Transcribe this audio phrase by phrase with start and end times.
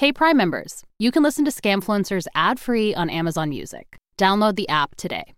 [0.00, 3.98] Hey, Prime members, you can listen to Scamfluencers ad free on Amazon Music.
[4.16, 5.34] Download the app today.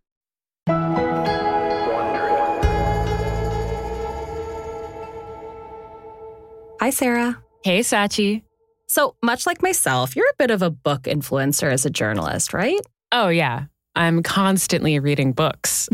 [6.80, 7.42] Hi, Sarah.
[7.64, 8.44] Hey, Scaachi.
[8.86, 12.78] So, much like myself, you're a bit of a book influencer as a journalist, right?
[13.10, 13.64] Oh, yeah.
[13.96, 15.88] I'm constantly reading books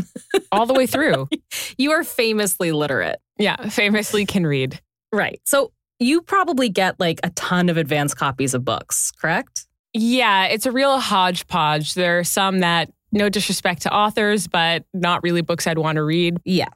[0.51, 1.27] all the way through.
[1.79, 3.19] you are famously literate.
[3.39, 4.79] Yeah, famously can read.
[5.11, 5.41] Right.
[5.43, 9.67] So, you probably get like a ton of advanced copies of books, correct?
[9.93, 11.93] Yeah, it's a real hodgepodge.
[11.93, 16.03] There are some that, no disrespect to authors, but not really books I'd want to
[16.03, 16.37] read.
[16.45, 16.69] Yeah.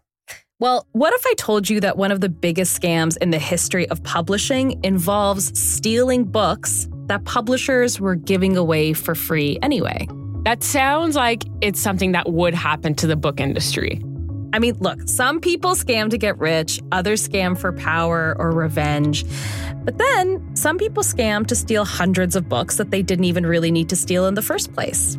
[0.59, 3.87] Well, what if I told you that one of the biggest scams in the history
[3.89, 10.07] of publishing involves stealing books that publishers were giving away for free anyway?
[10.43, 14.01] That sounds like it's something that would happen to the book industry.
[14.53, 19.25] I mean, look, some people scam to get rich, others scam for power or revenge.
[19.83, 23.71] But then some people scam to steal hundreds of books that they didn't even really
[23.71, 25.15] need to steal in the first place.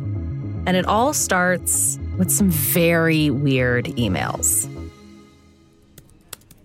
[0.65, 4.71] And it all starts with some very weird emails.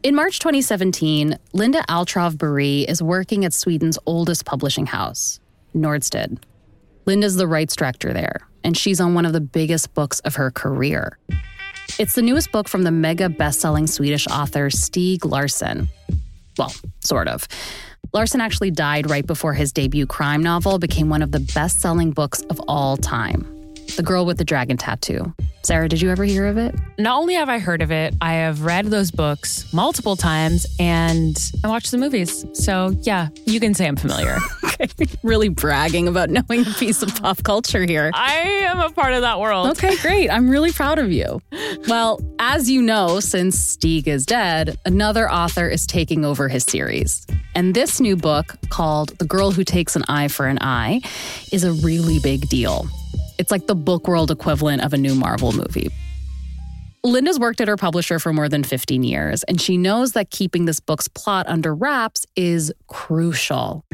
[0.05, 5.41] In March 2017, Linda Altrov Barré is working at Sweden's oldest publishing house,
[5.75, 6.39] Norstedts.
[7.05, 10.53] Linda's the rights director there, and she's on one of the biggest books of her
[10.53, 11.19] career.
[11.99, 15.89] It's the newest book from the mega best-selling Swedish author Stieg Larsson.
[16.59, 17.47] Well, sort of.
[18.13, 22.41] Larsson actually died right before his debut crime novel became one of the best-selling books
[22.51, 23.60] of all time.
[23.97, 25.33] The Girl with the Dragon Tattoo.
[25.63, 26.75] Sarah, did you ever hear of it?
[26.99, 31.37] Not only have I heard of it, I have read those books multiple times and
[31.63, 32.47] I watched the movies.
[32.55, 34.39] So, yeah, you can say I'm familiar.
[34.65, 34.89] okay.
[35.23, 38.11] Really bragging about knowing a piece of pop culture here.
[38.15, 39.69] I am a part of that world.
[39.73, 40.31] Okay, great.
[40.31, 41.43] I'm really proud of you.
[41.87, 47.27] Well, as you know, since Stieg is dead, another author is taking over his series.
[47.55, 51.03] And this new book, called The Girl Who Takes an Eye for an Eye,
[51.53, 52.89] is a really big deal.
[53.39, 55.91] It's like the book world equivalent of a new Marvel movie.
[57.03, 60.67] Linda's worked at her publisher for more than 15 years, and she knows that keeping
[60.67, 63.85] this book's plot under wraps is crucial.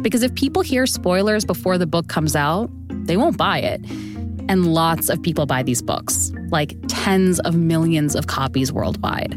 [0.00, 3.84] Because if people hear spoilers before the book comes out, they won't buy it.
[4.48, 9.34] And lots of people buy these books, like tens of millions of copies worldwide.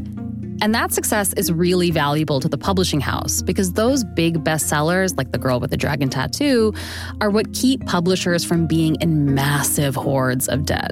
[0.61, 5.31] And that success is really valuable to the publishing house because those big bestsellers, like
[5.31, 6.73] The Girl with the Dragon Tattoo,
[7.21, 10.91] are what keep publishers from being in massive hordes of debt.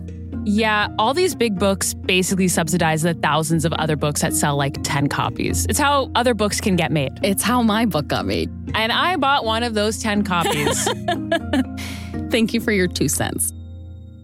[0.50, 4.82] Yeah, all these big books basically subsidize the thousands of other books that sell like
[4.82, 5.66] 10 copies.
[5.68, 7.20] It's how other books can get made.
[7.22, 8.50] It's how my book got made.
[8.74, 10.86] And I bought one of those 10 copies.
[12.32, 13.52] Thank you for your two cents.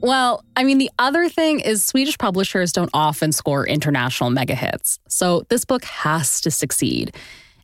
[0.04, 5.00] Well, I mean, the other thing is Swedish publishers don't often score international mega hits.
[5.08, 7.16] So this book has to succeed.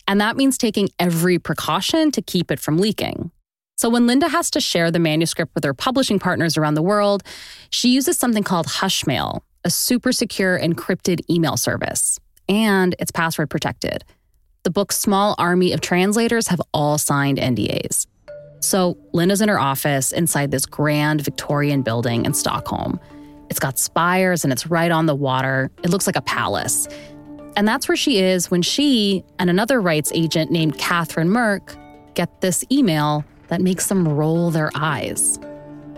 [0.07, 3.31] And that means taking every precaution to keep it from leaking.
[3.75, 7.23] So when Linda has to share the manuscript with her publishing partners around the world,
[7.71, 12.21] she uses something called Hushmail, a super secure encrypted email service.
[12.47, 14.05] And it's password protected.
[14.63, 18.07] The book's small army of translators have all signed NDAs.
[18.59, 22.99] So Linda's in her office inside this grand Victorian building in Stockholm.
[23.49, 25.71] It's got spires and it's right on the water.
[25.83, 26.87] It looks like a palace.
[27.55, 31.75] And that's where she is when she and another rights agent named Catherine Merk
[32.13, 35.39] get this email that makes them roll their eyes.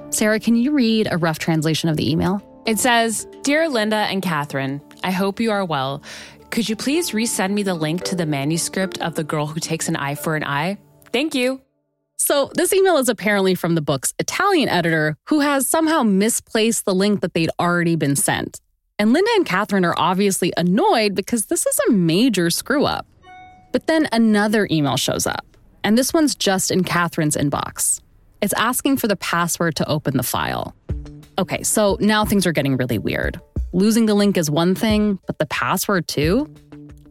[0.09, 2.41] Sarah, can you read a rough translation of the email?
[2.65, 6.03] It says Dear Linda and Catherine, I hope you are well.
[6.51, 9.87] Could you please resend me the link to the manuscript of The Girl Who Takes
[9.87, 10.77] an Eye for an Eye?
[11.11, 11.61] Thank you.
[12.23, 16.93] So, this email is apparently from the book's Italian editor who has somehow misplaced the
[16.93, 18.61] link that they'd already been sent.
[18.99, 23.07] And Linda and Catherine are obviously annoyed because this is a major screw up.
[23.71, 25.43] But then another email shows up,
[25.83, 28.01] and this one's just in Catherine's inbox.
[28.39, 30.75] It's asking for the password to open the file.
[31.39, 33.41] Okay, so now things are getting really weird.
[33.73, 36.53] Losing the link is one thing, but the password too?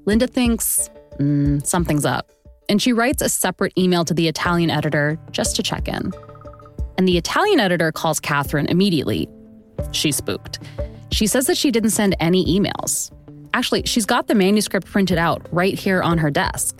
[0.04, 0.88] Linda thinks
[1.18, 2.30] mm, something's up
[2.70, 6.12] and she writes a separate email to the Italian editor just to check in.
[6.96, 9.28] And the Italian editor calls Catherine immediately.
[9.90, 10.60] She's spooked.
[11.10, 13.10] She says that she didn't send any emails.
[13.52, 16.78] Actually, she's got the manuscript printed out right here on her desk.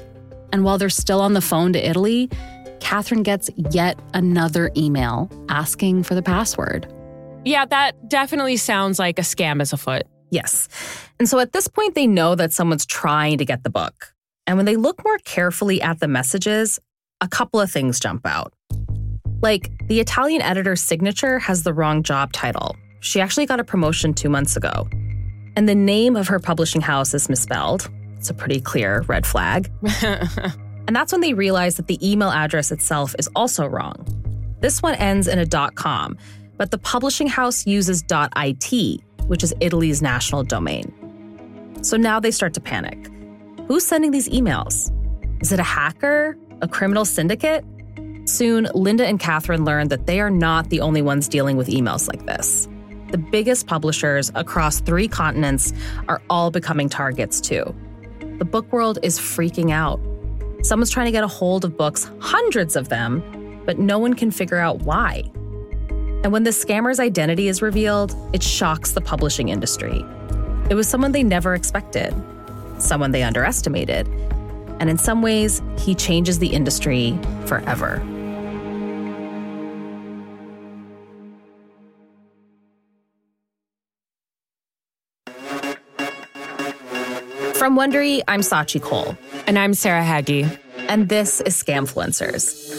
[0.53, 2.31] And while they're still on the phone to Italy,
[2.79, 6.87] Catherine gets yet another email asking for the password.
[7.45, 10.05] Yeah, that definitely sounds like a scam is afoot.
[10.31, 10.69] Yes.
[11.19, 14.15] And so at this point, they know that someone's trying to get the book.
[14.47, 16.79] And when they look more carefully at the messages,
[17.21, 18.53] a couple of things jump out.
[19.43, 22.77] Like, the Italian editor's signature has the wrong job title.
[23.01, 24.89] She actually got a promotion two months ago.
[25.57, 27.91] And the name of her publishing house is misspelled.
[28.17, 29.73] It's a pretty clear red flag.
[30.03, 34.05] and that's when they realize that the email address itself is also wrong.
[34.61, 36.19] This one ends in a .com,
[36.59, 40.93] but the publishing house uses .it, which is Italy's national domain.
[41.83, 43.09] So now they start to panic.
[43.71, 44.91] Who's sending these emails?
[45.41, 46.37] Is it a hacker?
[46.61, 47.65] A criminal syndicate?
[48.25, 52.09] Soon, Linda and Catherine learn that they are not the only ones dealing with emails
[52.09, 52.69] like this.
[53.13, 55.73] The biggest publishers across three continents
[56.09, 57.63] are all becoming targets too.
[58.41, 60.01] The book world is freaking out.
[60.67, 64.33] Someone's trying to get a hold of books, hundreds of them, but no one can
[64.33, 65.23] figure out why.
[66.25, 70.05] And when the scammer's identity is revealed, it shocks the publishing industry.
[70.69, 72.13] It was someone they never expected,
[72.83, 74.09] someone they underestimated.
[74.81, 78.03] And in some ways, he changes the industry forever.
[87.55, 89.17] From Wondery, I'm Scaachi Cole.
[89.47, 90.49] And I'm Sarah Hagi.
[90.89, 92.71] And this is Scamfluencers.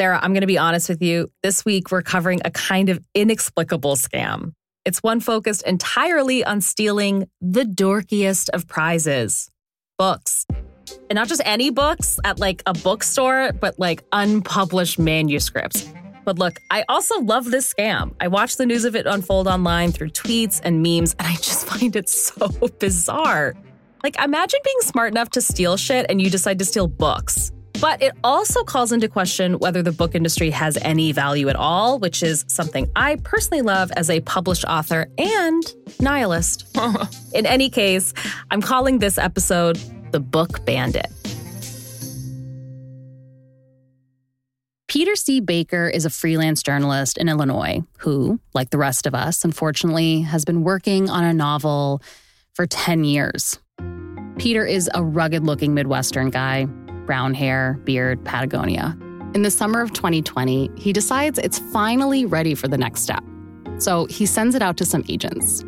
[0.00, 1.30] Sarah, I'm going to be honest with you.
[1.42, 4.54] This week, we're covering a kind of inexplicable scam.
[4.86, 9.50] It's one focused entirely on stealing the dorkiest of prizes
[9.98, 10.46] books.
[11.10, 15.86] And not just any books at like a bookstore, but like unpublished manuscripts.
[16.24, 18.14] But look, I also love this scam.
[18.22, 21.66] I watch the news of it unfold online through tweets and memes, and I just
[21.72, 22.48] find it so
[22.78, 23.54] bizarre.
[24.02, 27.52] Like, imagine being smart enough to steal shit and you decide to steal books.
[27.80, 31.98] But it also calls into question whether the book industry has any value at all,
[31.98, 35.62] which is something I personally love as a published author and
[36.00, 36.76] nihilist.
[37.34, 38.12] In any case,
[38.50, 39.76] I'm calling this episode
[40.10, 41.06] The Book Bandit.
[44.90, 45.38] Peter C.
[45.38, 50.44] Baker is a freelance journalist in Illinois who, like the rest of us, unfortunately, has
[50.44, 52.02] been working on a novel
[52.54, 53.60] for 10 years.
[54.40, 56.64] Peter is a rugged looking Midwestern guy
[57.04, 58.96] brown hair, beard, Patagonia.
[59.34, 63.22] In the summer of 2020, he decides it's finally ready for the next step.
[63.76, 65.62] So he sends it out to some agents.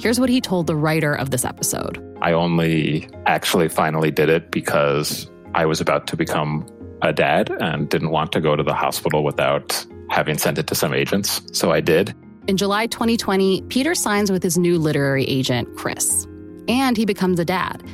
[0.00, 4.50] Here's what he told the writer of this episode I only actually finally did it
[4.50, 6.66] because I was about to become
[7.02, 10.74] a dad and didn't want to go to the hospital without having sent it to
[10.74, 11.42] some agents.
[11.52, 12.12] So I did.
[12.48, 16.26] In July 2020, Peter signs with his new literary agent, Chris,
[16.66, 17.84] and he becomes a dad.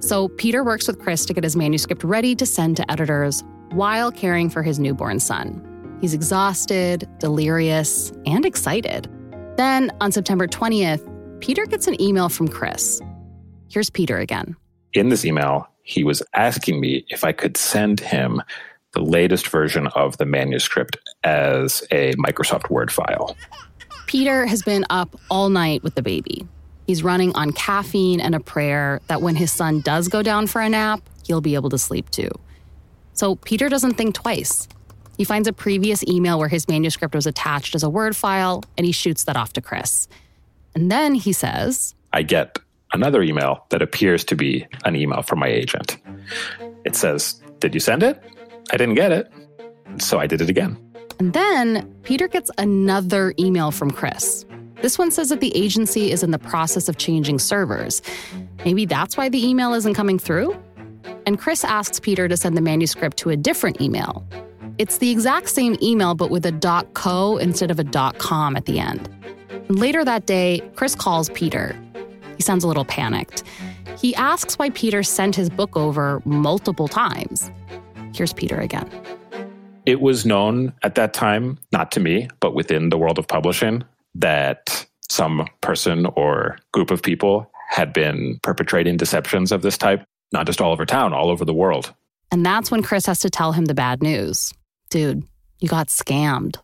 [0.00, 4.10] So Peter works with Chris to get his manuscript ready to send to editors while
[4.12, 5.64] caring for his newborn son.
[6.00, 9.08] He's exhausted, delirious, and excited.
[9.56, 13.00] Then on September 20th, Peter gets an email from Chris.
[13.68, 14.56] Here's Peter again.
[14.92, 18.42] In this email, he was asking me if I could send him
[18.92, 23.36] the latest version of the manuscript as a Microsoft Word file.
[24.06, 26.46] Peter has been up all night with the baby.
[26.88, 30.62] He's running on caffeine and a prayer that when his son does go down for
[30.62, 32.30] a nap, he'll be able to sleep too.
[33.12, 34.66] So Peter doesn't think twice.
[35.18, 38.86] He finds a previous email where his manuscript was attached as a Word file and
[38.86, 40.08] he shoots that off to Chris.
[40.74, 42.58] And then he says, I get
[42.94, 45.98] another email that appears to be an email from my agent.
[46.86, 48.18] It says, Did you send it?
[48.72, 49.30] I didn't get it.
[49.98, 50.78] So I did it again.
[51.18, 54.46] And then Peter gets another email from Chris.
[54.80, 58.00] This one says that the agency is in the process of changing servers.
[58.64, 60.56] Maybe that's why the email isn't coming through?
[61.26, 64.24] And Chris asks Peter to send the manuscript to a different email.
[64.78, 68.78] It's the exact same email, but with a .co instead of a .com at the
[68.78, 69.08] end.
[69.68, 71.76] Later that day, Chris calls Peter.
[72.36, 73.42] He sounds a little panicked.
[73.98, 77.50] He asks why Peter sent his book over multiple times.
[78.14, 78.88] Here's Peter again.
[79.86, 83.82] It was known at that time, not to me, but within the world of publishing,
[84.18, 90.46] that some person or group of people had been perpetrating deceptions of this type, not
[90.46, 91.94] just all over town, all over the world.
[92.30, 94.52] And that's when Chris has to tell him the bad news.
[94.90, 95.24] Dude,
[95.60, 96.56] you got scammed.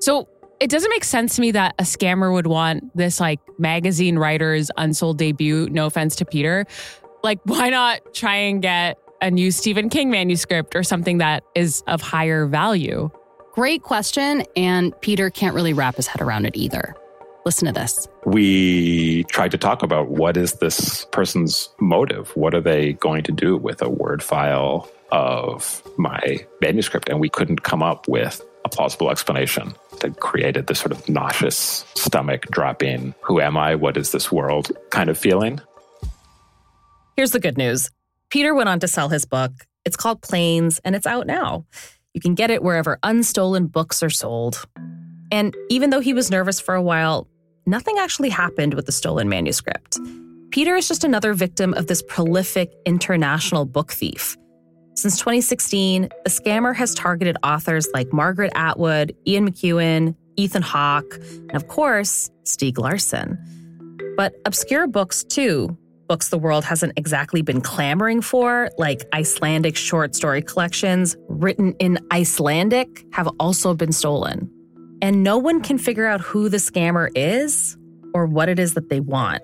[0.00, 0.28] So
[0.60, 4.70] it doesn't make sense to me that a scammer would want this like magazine writer's
[4.76, 5.68] unsold debut.
[5.70, 6.66] No offense to Peter.
[7.22, 11.82] Like, why not try and get a new Stephen King manuscript or something that is
[11.86, 13.10] of higher value?
[13.54, 14.42] Great question.
[14.56, 16.96] And Peter can't really wrap his head around it either.
[17.44, 18.08] Listen to this.
[18.24, 22.34] We tried to talk about what is this person's motive?
[22.36, 27.08] What are they going to do with a Word file of my manuscript?
[27.08, 31.84] And we couldn't come up with a plausible explanation that created this sort of nauseous
[31.94, 33.76] stomach dropping, who am I?
[33.76, 35.60] What is this world kind of feeling?
[37.16, 37.88] Here's the good news
[38.30, 39.52] Peter went on to sell his book.
[39.84, 41.66] It's called Planes, and it's out now.
[42.14, 44.64] You can get it wherever unstolen books are sold.
[45.32, 47.26] And even though he was nervous for a while,
[47.66, 49.98] nothing actually happened with the stolen manuscript.
[50.50, 54.36] Peter is just another victim of this prolific international book thief.
[54.94, 61.56] Since 2016, the scammer has targeted authors like Margaret Atwood, Ian McEwan, Ethan Hawke, and
[61.56, 63.36] of course, Stieg Larsson.
[64.16, 65.76] But obscure books, too,
[66.08, 71.98] books the world hasn't exactly been clamoring for, like Icelandic short story collections written in
[72.12, 74.50] Icelandic, have also been stolen.
[75.02, 77.76] And no one can figure out who the scammer is
[78.14, 79.42] or what it is that they want.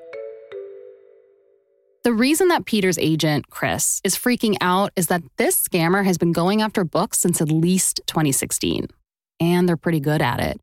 [2.03, 6.33] The reason that Peter's agent, Chris, is freaking out is that this scammer has been
[6.33, 8.87] going after books since at least 2016.
[9.39, 10.59] And they're pretty good at it.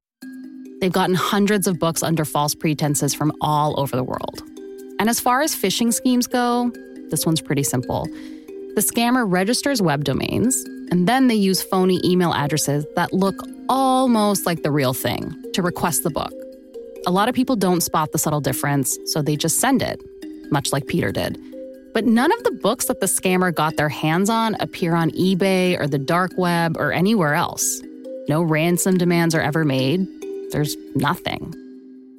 [0.81, 4.41] They've gotten hundreds of books under false pretenses from all over the world.
[4.99, 6.71] And as far as phishing schemes go,
[7.09, 8.05] this one's pretty simple.
[8.75, 10.55] The scammer registers web domains,
[10.91, 13.35] and then they use phony email addresses that look
[13.69, 16.33] almost like the real thing to request the book.
[17.05, 20.01] A lot of people don't spot the subtle difference, so they just send it,
[20.51, 21.39] much like Peter did.
[21.93, 25.79] But none of the books that the scammer got their hands on appear on eBay
[25.79, 27.81] or the dark web or anywhere else.
[28.27, 30.05] No ransom demands are ever made.
[30.51, 31.55] There's nothing.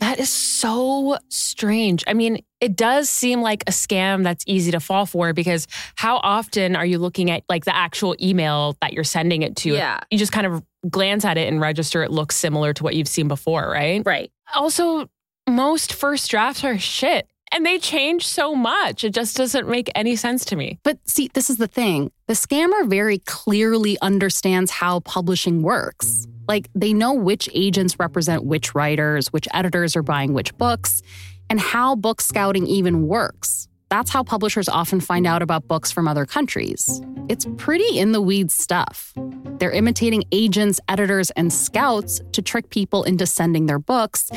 [0.00, 2.05] That is so strange.
[2.07, 6.19] I mean, it does seem like a scam that's easy to fall for because how
[6.19, 9.71] often are you looking at like the actual email that you're sending it to?
[9.71, 10.00] Yeah.
[10.11, 13.09] You just kind of glance at it and register it looks similar to what you've
[13.09, 14.02] seen before, right?
[14.05, 14.31] Right.
[14.55, 15.09] Also,
[15.49, 19.05] most first drafts are shit and they change so much.
[19.05, 20.78] It just doesn't make any sense to me.
[20.85, 26.26] But see, this is the thing the scammer very clearly understands how publishing works.
[26.49, 31.02] Like, they know which agents represent which writers, which editors are buying which books,
[31.50, 33.69] and how book scouting even works.
[33.90, 37.00] That's how publishers often find out about books from other countries.
[37.28, 39.12] It's pretty in the weeds stuff.
[39.59, 44.31] They're imitating agents, editors, and scouts to trick people into sending their books,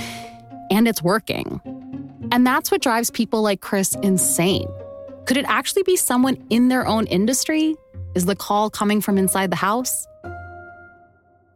[0.69, 1.59] and it's working.
[2.31, 4.69] And that's what drives people like Chris insane.
[5.25, 7.75] Could it actually be someone in their own industry?
[8.15, 10.07] Is the call coming from inside the house?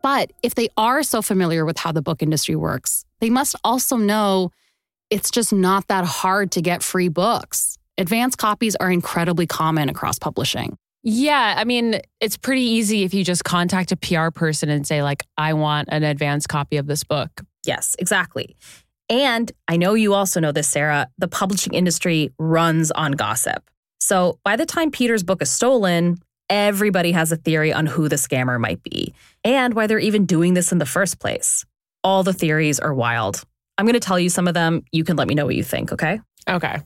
[0.05, 3.97] But if they are so familiar with how the book industry works, they must also
[3.97, 4.51] know
[5.09, 7.79] it's just not that hard to get free books.
[7.97, 10.77] Advance copies are incredibly common across publishing.
[11.01, 15.01] Yeah, I mean, it's pretty easy if you just contact a PR person and say,
[15.01, 17.41] like, I want an advance copy of this book.
[17.65, 18.55] Yes, exactly.
[19.09, 23.71] And I know you also know this, Sarah, the publishing industry runs on gossip.
[23.99, 28.15] So by the time Peter's book is stolen, everybody has a theory on who the
[28.15, 31.65] scammer might be and why they're even doing this in the first place.
[32.03, 33.43] All the theories are wild.
[33.77, 34.83] I'm going to tell you some of them.
[34.91, 36.21] You can let me know what you think, okay?
[36.49, 36.77] Okay.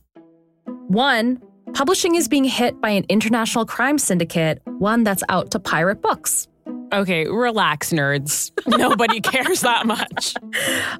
[0.87, 1.41] One,
[1.73, 6.47] publishing is being hit by an international crime syndicate, one that's out to pirate books.
[6.91, 8.51] Okay, relax, nerds.
[8.67, 10.33] Nobody cares that much.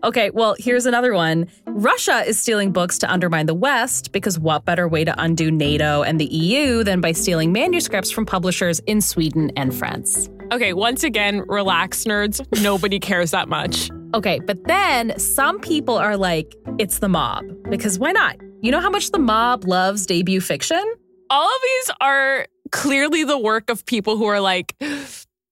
[0.04, 1.48] Okay, well, here's another one.
[1.66, 6.04] Russia is stealing books to undermine the West because what better way to undo NATO
[6.04, 10.30] and the EU than by stealing manuscripts from publishers in Sweden and France?
[10.52, 12.46] Okay, once again, relax, nerds.
[12.62, 13.90] Nobody cares that much.
[14.14, 17.46] Okay, but then some people are like, it's the mob.
[17.70, 18.38] Because why not?
[18.62, 20.84] You know how much the mob loves debut fiction?
[21.30, 24.76] All of these are clearly the work of people who are like,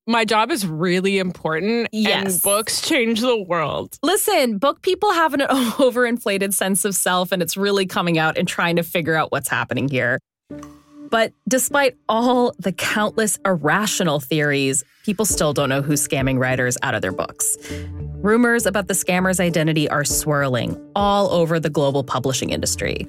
[0.07, 2.33] my job is really important Yes.
[2.33, 3.97] and books change the world.
[4.01, 8.47] Listen, book people have an overinflated sense of self, and it's really coming out and
[8.47, 10.19] trying to figure out what's happening here.
[11.09, 16.95] But despite all the countless irrational theories, people still don't know who's scamming writers out
[16.95, 17.55] of their books.
[18.15, 23.07] Rumors about the scammer's identity are swirling all over the global publishing industry.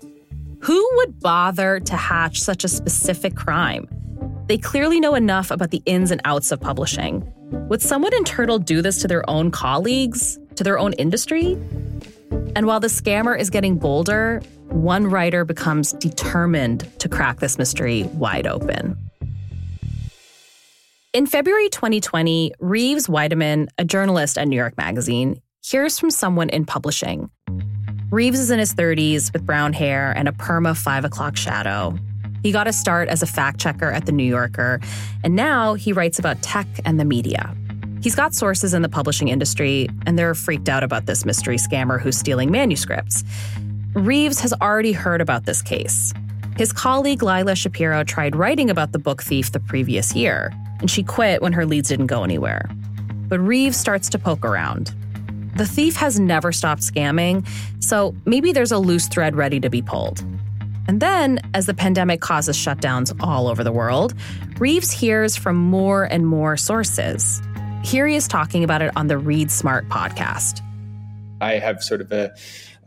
[0.61, 3.89] Who would bother to hatch such a specific crime?
[4.49, 7.31] They clearly know enough about the ins and outs of publishing.
[7.69, 11.53] Would someone in Turtle do this to their own colleagues, to their own industry?
[12.57, 14.41] And while the scammer is getting bolder,
[14.71, 18.97] one writer becomes determined to crack this mystery wide open.
[21.13, 26.65] In February 2020, Reeves Wiedeman, a journalist at New York Magazine, hears from someone in
[26.65, 27.31] publishing.
[28.11, 31.99] Reeves is in his 30s with brown hair and a perma five o'clock shadow.
[32.43, 34.81] He got a start as a fact checker at The New Yorker,
[35.25, 37.55] and now he writes about tech and the media.
[38.01, 42.01] He's got sources in the publishing industry, and they're freaked out about this mystery scammer
[42.01, 43.25] who's stealing manuscripts.
[43.95, 46.13] Reeves has already heard about this case.
[46.57, 51.03] His colleague Lila Shapiro tried writing about the book thief the previous year, and she
[51.03, 52.69] quit when her leads didn't go anywhere.
[53.29, 54.95] But Reeves starts to poke around.
[55.57, 57.47] The thief has never stopped scamming,
[57.81, 60.25] so maybe there's a loose thread ready to be pulled.
[60.89, 64.15] And then, as the pandemic causes shutdowns all over the world,
[64.59, 67.43] Reeves hears from more and more sources.
[67.85, 70.63] Here he is talking about it on the Read Smart podcast.
[71.43, 72.35] I have sort of a,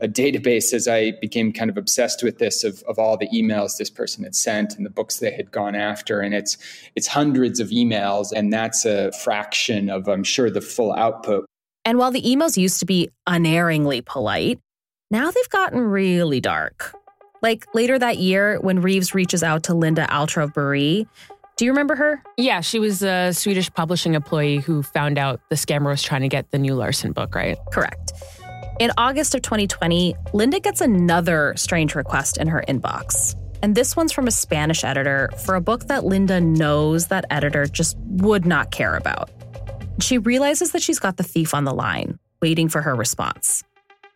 [0.00, 3.78] a database as I became kind of obsessed with this of, of all the emails
[3.78, 6.20] this person had sent and the books they had gone after.
[6.20, 6.58] And it's
[6.96, 11.46] it's hundreds of emails, and that's a fraction of I'm sure the full output.
[11.84, 14.58] And while the emails used to be unerringly polite,
[15.12, 16.96] now they've gotten really dark.
[17.42, 20.54] Like later that year, when Reeves reaches out to Linda Altrov
[21.56, 22.22] do you remember her?
[22.38, 26.28] Yeah, she was a Swedish publishing employee who found out the scammer was trying to
[26.28, 27.58] get the new Larsson book, right?
[27.72, 28.12] Correct.
[28.80, 33.36] In August of 2020, Linda gets another strange request in her inbox.
[33.62, 37.66] And this one's from a Spanish editor for a book that Linda knows that editor
[37.66, 39.30] just would not care about.
[40.00, 43.62] She realizes that she's got the thief on the line, waiting for her response.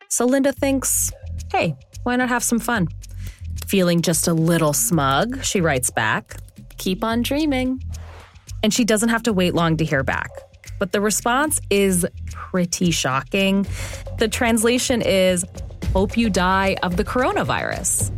[0.09, 1.12] So Linda thinks,
[1.52, 2.88] hey, why not have some fun?
[3.66, 6.37] Feeling just a little smug, she writes back,
[6.78, 7.82] keep on dreaming.
[8.62, 10.30] And she doesn't have to wait long to hear back.
[10.78, 13.66] But the response is pretty shocking.
[14.18, 15.44] The translation is,
[15.92, 18.12] hope you die of the coronavirus.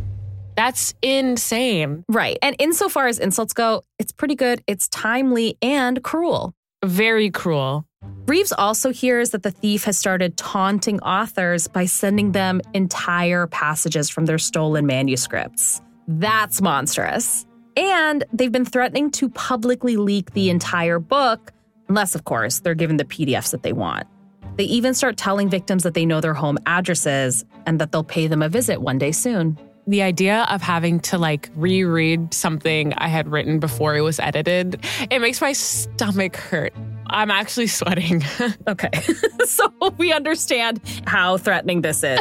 [0.55, 2.03] That's insane.
[2.09, 2.37] Right.
[2.41, 6.53] And insofar as insults go, it's pretty good, it's timely and cruel.
[6.83, 7.85] Very cruel.
[8.29, 14.07] Reeves also hears that the thief has started taunting authors by sending them entire passages
[14.07, 15.81] from their stolen manuscripts.
[16.07, 17.47] That's monstrous.
[17.75, 21.51] And they've been threatening to publicly leak the entire book,
[21.87, 24.05] unless, of course, they're given the PDFs that they want.
[24.57, 28.27] They even start telling victims that they know their home addresses and that they'll pay
[28.27, 29.57] them a visit one day soon.
[29.87, 34.85] The idea of having to like reread something I had written before it was edited,
[35.09, 36.75] it makes my stomach hurt.
[37.09, 38.23] I'm actually sweating.
[38.67, 38.91] okay.
[39.45, 42.19] so we understand how threatening this is.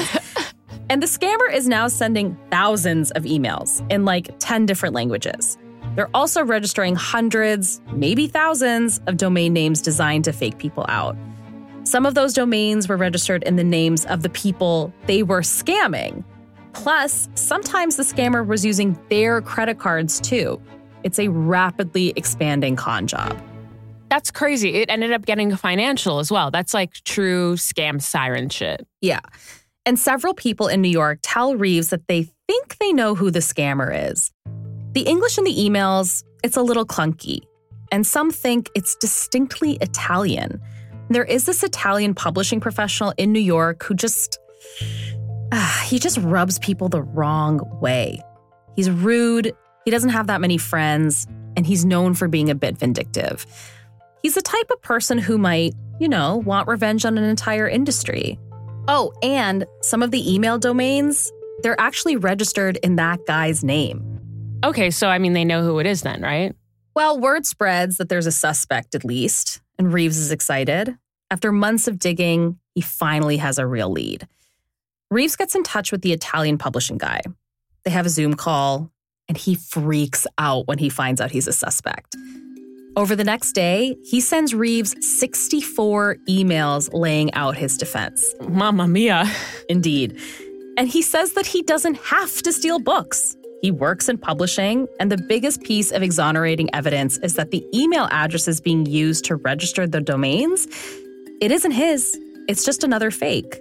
[0.91, 5.59] and the scammer is now sending thousands of emails in like 10 different languages.
[5.95, 11.17] They're also registering hundreds, maybe thousands, of domain names designed to fake people out.
[11.83, 16.23] Some of those domains were registered in the names of the people they were scamming.
[16.75, 20.61] Plus, sometimes the scammer was using their credit cards too.
[21.03, 23.37] It's a rapidly expanding con job.
[24.11, 24.77] That's crazy.
[24.77, 26.51] It ended up getting financial as well.
[26.51, 28.87] That's like true scam siren shit.
[29.01, 29.21] Yeah.
[29.85, 33.39] And several people in New York tell Reeves that they think they know who the
[33.41, 34.33] scammer is.
[34.93, 37.41] The English in the emails, it's a little clunky,
[37.93, 40.61] and some think it's distinctly Italian.
[41.11, 44.39] There is this Italian publishing professional in New York who just
[45.53, 48.21] uh, he just rubs people the wrong way.
[48.77, 52.77] He's rude, he doesn't have that many friends, and he's known for being a bit
[52.77, 53.47] vindictive.
[54.23, 58.39] He's the type of person who might, you know, want revenge on an entire industry.
[58.89, 61.31] Oh, and some of the email domains,
[61.63, 64.05] they're actually registered in that guy's name.
[64.65, 66.55] Okay, so I mean, they know who it is then, right?
[66.97, 70.97] Well, word spreads that there's a suspect at least, and Reeves is excited.
[71.31, 74.27] After months of digging, he finally has a real lead.
[75.11, 77.23] Reeves gets in touch with the Italian publishing guy.
[77.85, 78.91] They have a Zoom call,
[79.29, 82.17] and he freaks out when he finds out he's a suspect.
[82.97, 88.35] Over the next day, he sends Reeves 64 emails laying out his defense.
[88.49, 89.31] Mamma mia.
[89.69, 90.19] Indeed.
[90.77, 93.37] And he says that he doesn't have to steal books.
[93.63, 98.09] He works in publishing, and the biggest piece of exonerating evidence is that the email
[98.11, 100.69] addresses being used to register the domains,
[101.41, 102.17] it isn't his.
[102.49, 103.61] It's just another fake.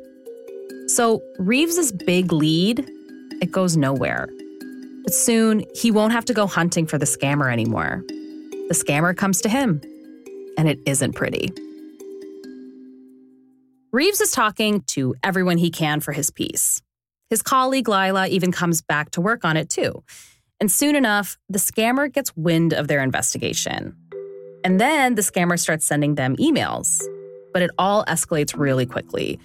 [0.87, 2.87] So Reeves's big lead,
[3.41, 4.29] it goes nowhere.
[5.03, 8.03] But soon he won't have to go hunting for the scammer anymore
[8.67, 9.82] the scammer comes to him,
[10.58, 11.51] and it isn't pretty.
[13.93, 16.82] Reeves is talking to everyone he can for his piece.
[17.30, 20.03] His colleague Lila even comes back to work on it too.
[20.60, 23.95] And soon enough, the scammer gets wind of their investigation.
[24.63, 27.01] And then the scammer starts sending them emails.
[27.53, 29.39] But it all escalates really quickly.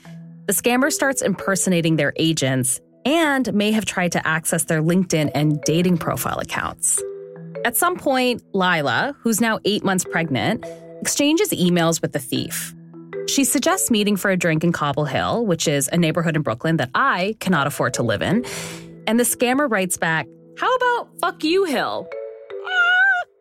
[0.46, 5.60] The scammer starts impersonating their agents and may have tried to access their LinkedIn and
[5.62, 7.00] dating profile accounts.
[7.64, 10.64] At some point, Lila, who's now eight months pregnant,
[11.00, 12.74] exchanges emails with the thief.
[13.28, 16.78] She suggests meeting for a drink in Cobble Hill, which is a neighborhood in Brooklyn
[16.78, 18.44] that I cannot afford to live in.
[19.06, 20.26] And the scammer writes back,
[20.58, 22.08] How about fuck you, Hill?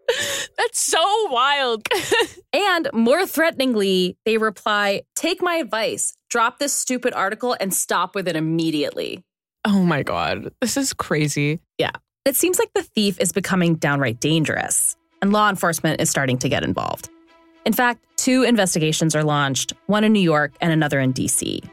[0.57, 1.87] That's so wild.
[2.53, 8.27] and more threateningly, they reply, Take my advice, drop this stupid article, and stop with
[8.27, 9.23] it immediately.
[9.65, 10.53] Oh my God.
[10.61, 11.59] This is crazy.
[11.79, 11.91] Yeah.
[12.23, 16.49] It seems like the thief is becoming downright dangerous, and law enforcement is starting to
[16.49, 17.09] get involved.
[17.65, 21.67] In fact, two investigations are launched, one in New York and another in DC.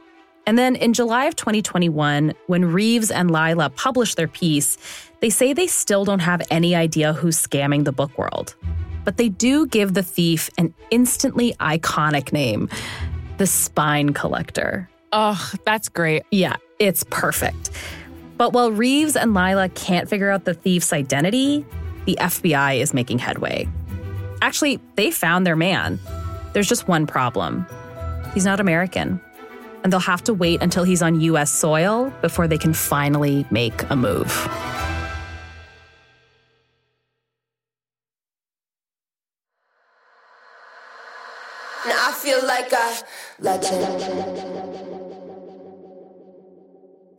[0.46, 4.78] And then in July of 2021, when Reeves and Lila published their piece,
[5.20, 8.54] they say they still don't have any idea who's scamming the book world.
[9.04, 12.68] but they do give the thief an instantly iconic name
[13.38, 14.88] the Spine Collector.
[15.12, 16.24] Oh, that's great.
[16.30, 17.70] Yeah, it's perfect.
[18.38, 21.66] But while Reeves and Lila can't figure out the thief's identity,
[22.06, 23.68] the FBI is making headway.
[24.40, 25.98] Actually, they found their man.
[26.52, 27.66] There's just one problem
[28.34, 29.20] he's not American.
[29.82, 33.88] And they'll have to wait until he's on US soil before they can finally make
[33.90, 34.28] a move.
[41.86, 42.98] Now I feel like a
[43.40, 44.87] legend.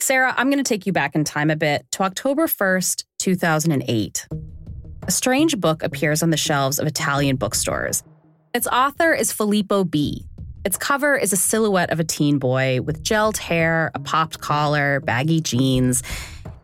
[0.01, 4.27] Sarah, I'm going to take you back in time a bit to October 1st, 2008.
[5.03, 8.03] A strange book appears on the shelves of Italian bookstores.
[8.53, 10.25] Its author is Filippo B.
[10.63, 15.01] Its cover is a silhouette of a teen boy with gelled hair, a popped collar,
[15.01, 16.01] baggy jeans.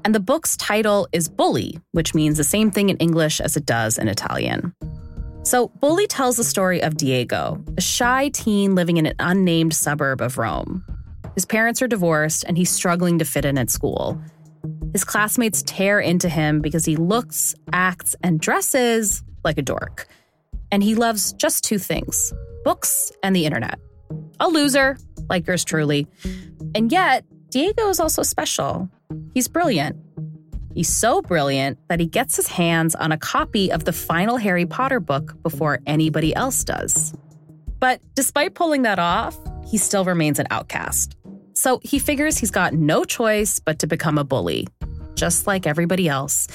[0.05, 3.65] And the book's title is Bully, which means the same thing in English as it
[3.65, 4.73] does in Italian.
[5.43, 10.21] So, Bully tells the story of Diego, a shy teen living in an unnamed suburb
[10.21, 10.83] of Rome.
[11.35, 14.19] His parents are divorced and he's struggling to fit in at school.
[14.93, 20.07] His classmates tear into him because he looks, acts, and dresses like a dork.
[20.71, 23.79] And he loves just two things books and the internet.
[24.39, 24.97] A loser,
[25.29, 26.07] like yours truly.
[26.73, 28.89] And yet, Diego is also special.
[29.33, 29.97] He's brilliant.
[30.73, 34.65] He's so brilliant that he gets his hands on a copy of the final Harry
[34.65, 37.13] Potter book before anybody else does.
[37.79, 41.15] But despite pulling that off, he still remains an outcast.
[41.55, 44.67] So he figures he's got no choice but to become a bully,
[45.15, 46.47] just like everybody else,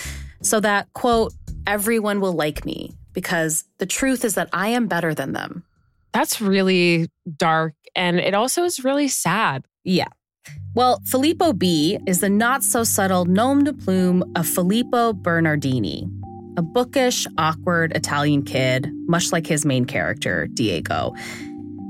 [0.43, 1.33] so that, quote,
[1.67, 5.65] everyone will like me because the truth is that I am better than them.
[6.13, 7.75] That's really dark.
[7.95, 9.65] And it also is really sad.
[9.85, 10.09] Yeah.
[10.75, 16.09] Well, Filippo B is the not so subtle nom de plume of Filippo Bernardini,
[16.57, 21.15] a bookish, awkward Italian kid, much like his main character, Diego.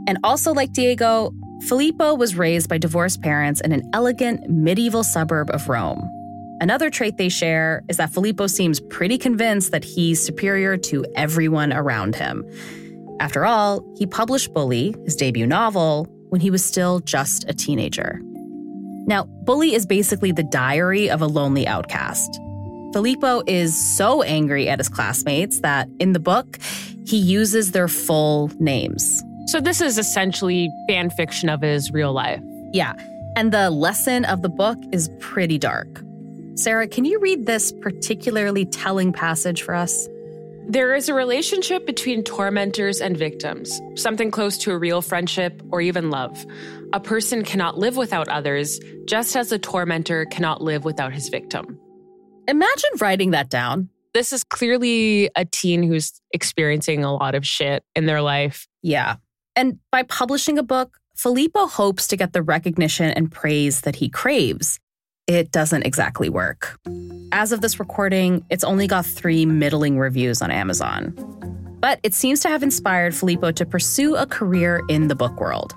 [0.07, 1.33] And also like Diego,
[1.69, 6.11] Filippo was raised by divorced parents in an elegant medieval suburb of Rome.
[6.61, 11.73] Another trait they share is that Filippo seems pretty convinced that he's superior to everyone
[11.73, 12.45] around him.
[13.21, 18.21] After all, he published Bully, his debut novel, when he was still just a teenager.
[19.07, 22.41] Now, Bully is basically the diary of a lonely outcast.
[22.93, 26.59] Filippo is so angry at his classmates that in the book,
[27.07, 29.23] he uses their full names.
[29.51, 32.41] So this is essentially fan fiction of his real life.
[32.73, 32.95] Yeah,
[33.35, 35.89] and the lesson of the book is pretty dark.
[36.55, 40.07] Sarah, can you read this particularly telling passage for us?
[40.69, 45.81] There is a relationship between tormentors and victims, something close to a real friendship or
[45.81, 46.47] even love.
[46.93, 51.77] A person cannot live without others, just as a tormentor cannot live without his victim.
[52.47, 53.89] Imagine writing that down.
[54.15, 58.69] This is clearly a teen who's experiencing a lot of shit in their life.
[58.81, 59.17] Yeah.
[59.57, 64.09] And by publishing a book, Filippo hopes to get the recognition and praise that he
[64.09, 64.79] craves
[65.31, 66.77] it doesn't exactly work.
[67.31, 71.15] As of this recording, it's only got three middling reviews on Amazon.
[71.79, 75.73] But it seems to have inspired Filippo to pursue a career in the book world.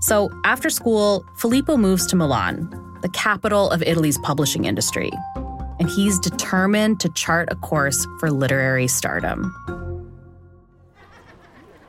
[0.00, 2.68] So after school, Filippo moves to Milan,
[3.00, 5.10] the capital of Italy's publishing industry.
[5.80, 9.54] And he's determined to chart a course for literary stardom.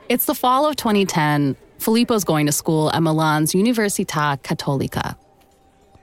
[0.08, 1.56] It's the fall of 2010.
[1.78, 5.16] Filippo's going to school at Milan's Università Cattolica,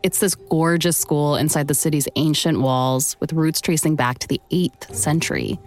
[0.03, 4.41] it's this gorgeous school inside the city's ancient walls with roots tracing back to the
[4.49, 5.59] 8th century.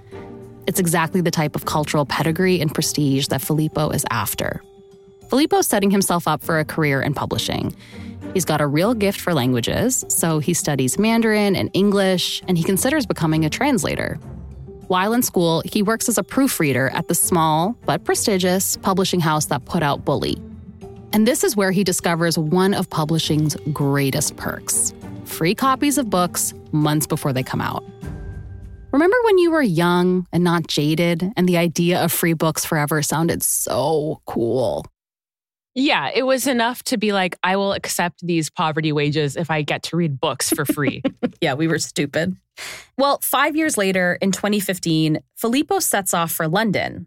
[0.66, 4.61] It's exactly the type of cultural pedigree and prestige that Filippo is after.
[5.29, 7.77] Filippo's setting himself up for a career in publishing.
[8.33, 12.64] He's got a real gift for languages, so he studies Mandarin and English, and he
[12.64, 14.18] considers becoming a translator.
[14.88, 19.47] While in school, he works as a proofreader at the small but prestigious publishing house
[19.47, 20.37] that put out Bully,
[21.14, 24.92] and this is where he discovers one of publishing's greatest perks
[25.25, 27.83] free copies of books months before they come out.
[28.92, 33.03] Remember when you were young and not jaded, and the idea of free books forever
[33.03, 34.85] sounded so cool?
[35.75, 39.62] Yeah, it was enough to be like, I will accept these poverty wages if I
[39.62, 41.03] get to read books for free.
[41.40, 42.37] yeah, we were stupid.
[42.97, 47.07] Well, five years later, in 2015, Filippo sets off for London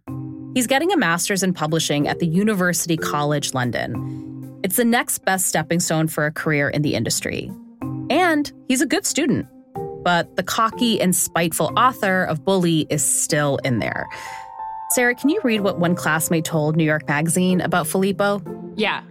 [0.57, 4.59] He's getting a master's in publishing at the University College London.
[4.63, 7.51] It's the next best stepping stone for a career in the industry.
[8.09, 9.45] And he's a good student.
[10.03, 14.07] But the cocky and spiteful author of Bully is still in there.
[14.93, 18.41] Sarah, can you read what one classmate told New York Magazine about Filippo?
[18.75, 19.03] Yeah.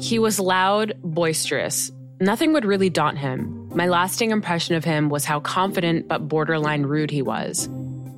[0.00, 1.92] He was loud, boisterous.
[2.20, 3.57] Nothing would really daunt him.
[3.74, 7.68] My lasting impression of him was how confident but borderline rude he was.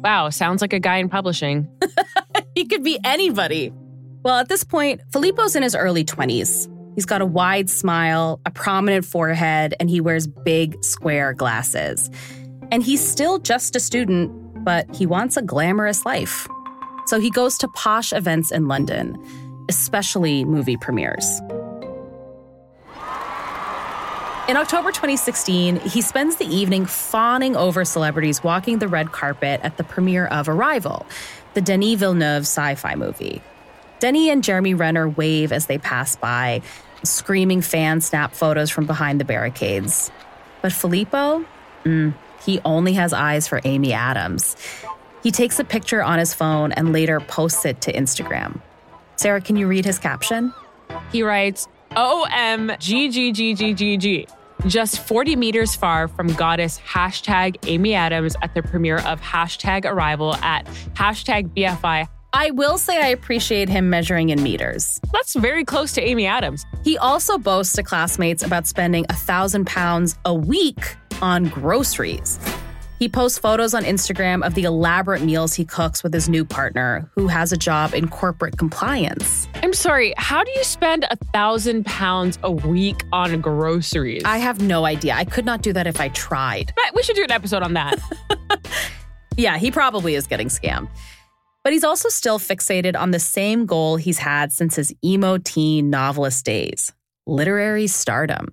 [0.02, 1.68] Wow, sounds like a guy in publishing.
[2.54, 3.72] he could be anybody.
[4.22, 6.68] Well, at this point, Filippo's in his early 20s.
[6.94, 12.10] He's got a wide smile, a prominent forehead, and he wears big square glasses.
[12.70, 14.32] And he's still just a student,
[14.64, 16.46] but he wants a glamorous life.
[17.06, 19.16] So he goes to posh events in London,
[19.68, 21.40] especially movie premieres.
[24.50, 29.76] In October 2016, he spends the evening fawning over celebrities walking the red carpet at
[29.76, 31.06] the premiere of Arrival,
[31.54, 33.42] the Denis Villeneuve sci fi movie.
[34.00, 36.62] Denis and Jeremy Renner wave as they pass by,
[37.04, 40.10] screaming fans snap photos from behind the barricades.
[40.62, 41.44] But Filippo,
[41.84, 42.12] mm,
[42.44, 44.56] he only has eyes for Amy Adams.
[45.22, 48.60] He takes a picture on his phone and later posts it to Instagram.
[49.14, 50.52] Sarah, can you read his caption?
[51.12, 52.80] He writes, OMGGGGGG.
[54.66, 60.34] Just 40 meters far from goddess hashtag Amy Adams at the premiere of hashtag arrival
[60.36, 62.06] at hashtag BFI.
[62.32, 65.00] I will say I appreciate him measuring in meters.
[65.12, 66.64] That's very close to Amy Adams.
[66.84, 72.38] He also boasts to classmates about spending a thousand pounds a week on groceries.
[73.00, 77.10] He posts photos on Instagram of the elaborate meals he cooks with his new partner,
[77.14, 79.48] who has a job in corporate compliance.
[79.54, 84.20] I'm sorry, how do you spend a thousand pounds a week on groceries?
[84.26, 85.14] I have no idea.
[85.14, 86.74] I could not do that if I tried.
[86.76, 87.98] But we should do an episode on that.
[89.38, 90.90] yeah, he probably is getting scammed.
[91.64, 95.88] But he's also still fixated on the same goal he's had since his emo teen
[95.88, 96.92] novelist days
[97.26, 98.48] literary stardom.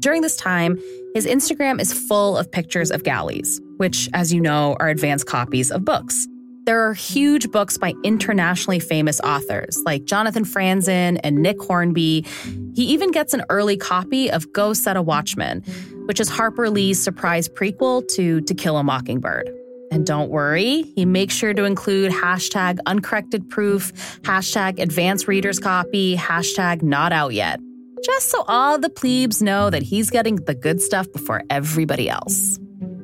[0.00, 0.78] During this time,
[1.14, 5.72] his Instagram is full of pictures of galleys, which, as you know, are advanced copies
[5.72, 6.28] of books.
[6.66, 12.26] There are huge books by internationally famous authors like Jonathan Franzen and Nick Hornby.
[12.74, 15.62] He even gets an early copy of Go Set a Watchman,
[16.06, 19.50] which is Harper Lee's surprise prequel to To Kill a Mockingbird.
[19.90, 26.14] And don't worry, he makes sure to include hashtag uncorrected proof, hashtag advanced reader's copy,
[26.16, 27.58] hashtag not out yet
[28.04, 32.58] just so all the plebes know that he's getting the good stuff before everybody else.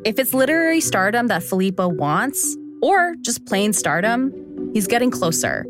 [0.04, 5.64] If it's literary stardom that Filippo wants, or just plain stardom, he's getting closer.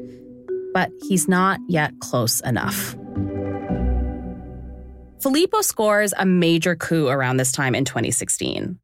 [0.73, 2.97] But he's not yet close enough.
[5.23, 8.79] Filippo scores a major coup around this time in 2016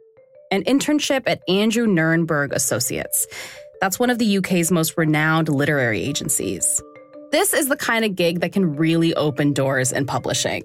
[0.50, 3.26] an internship at Andrew Nurnberg Associates.
[3.80, 6.82] That's one of the UK's most renowned literary agencies.
[7.30, 10.64] This is the kind of gig that can really open doors in publishing.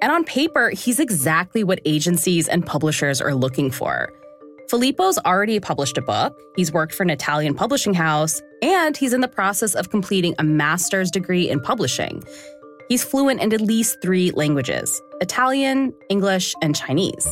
[0.00, 4.10] And on paper, he's exactly what agencies and publishers are looking for.
[4.70, 9.20] Filippo's already published a book, he's worked for an Italian publishing house, and he's in
[9.20, 12.22] the process of completing a master's degree in publishing.
[12.88, 17.28] He's fluent in at least three languages Italian, English, and Chinese.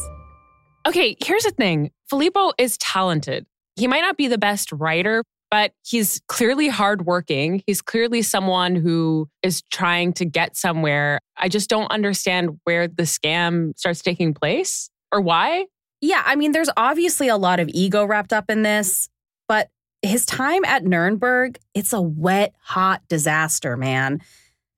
[0.86, 3.46] Okay, here's the thing Filippo is talented.
[3.76, 7.62] He might not be the best writer, but he's clearly hardworking.
[7.66, 11.20] He's clearly someone who is trying to get somewhere.
[11.36, 15.66] I just don't understand where the scam starts taking place or why.
[16.00, 19.08] Yeah, I mean, there's obviously a lot of ego wrapped up in this,
[19.48, 19.68] but
[20.02, 24.20] his time at Nurnberg, it's a wet, hot disaster, man.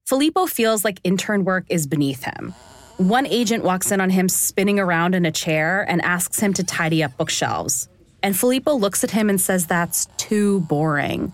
[0.07, 2.55] Filippo feels like intern work is beneath him.
[2.97, 6.65] One agent walks in on him spinning around in a chair and asks him to
[6.65, 7.89] tidy up bookshelves.
[8.23, 11.33] And Filippo looks at him and says that's too boring.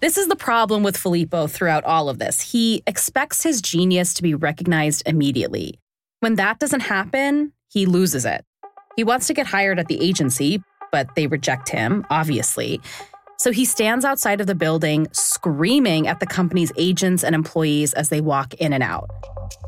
[0.00, 2.40] This is the problem with Filippo throughout all of this.
[2.40, 5.78] He expects his genius to be recognized immediately.
[6.20, 8.44] When that doesn't happen, he loses it.
[8.96, 12.80] He wants to get hired at the agency, but they reject him, obviously.
[13.38, 18.08] So he stands outside of the building, screaming at the company's agents and employees as
[18.08, 19.10] they walk in and out.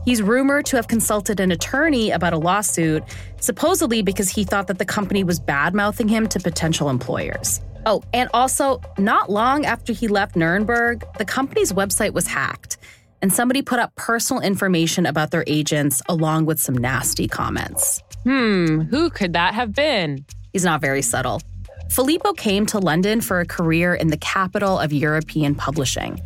[0.04, 3.02] He's rumored to have consulted an attorney about a lawsuit,
[3.40, 7.60] supposedly because he thought that the company was bad mouthing him to potential employers.
[7.86, 12.78] Oh, and also, not long after he left Nurnberg, the company's website was hacked,
[13.20, 18.02] and somebody put up personal information about their agents along with some nasty comments.
[18.24, 20.24] Hmm, who could that have been?
[20.52, 21.42] He's not very subtle.
[21.90, 26.20] Filippo came to London for a career in the capital of European publishing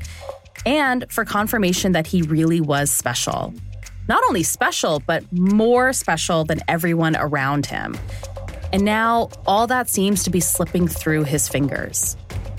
[0.64, 3.54] and for confirmation that he really was special.
[4.08, 7.96] Not only special, but more special than everyone around him.
[8.72, 12.16] And now all that seems to be slipping through his fingers.